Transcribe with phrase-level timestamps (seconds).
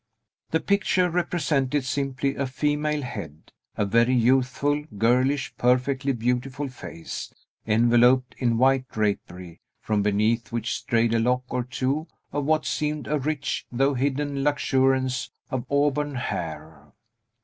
[0.49, 7.31] The picture represented simply a female head; a very youthful, girlish, perfectly beautiful face,
[7.67, 13.05] enveloped in white drapery, from beneath which strayed a lock or two of what seemed
[13.05, 16.93] a rich, though hidden luxuriance of auburn hair.